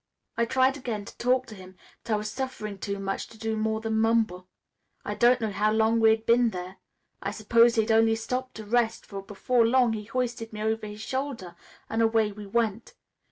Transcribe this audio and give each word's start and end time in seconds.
"I 0.35 0.45
tried 0.45 0.77
again 0.77 1.05
to 1.05 1.15
talk 1.19 1.45
to 1.45 1.53
him, 1.53 1.75
but 2.03 2.13
I 2.13 2.15
was 2.15 2.31
suffering 2.31 2.79
too 2.79 2.97
much 2.97 3.27
to 3.27 3.37
do 3.37 3.55
more 3.55 3.81
than 3.81 4.01
mumble. 4.01 4.47
I 5.05 5.13
don't 5.13 5.39
know 5.39 5.51
how 5.51 5.71
long 5.71 5.99
we'd 5.99 6.25
been 6.25 6.49
there. 6.49 6.77
I 7.21 7.29
suppose 7.29 7.75
he'd 7.75 7.91
only 7.91 8.15
stopped 8.15 8.55
to 8.55 8.65
rest, 8.65 9.05
for 9.05 9.21
before 9.21 9.63
long 9.63 9.93
he 9.93 10.05
hoisted 10.05 10.53
me 10.53 10.63
over 10.63 10.87
his 10.87 11.01
shoulder 11.01 11.49
again 11.49 11.55
and 12.01 12.01
away 12.01 12.31
we 12.31 12.47
went. 12.47 12.95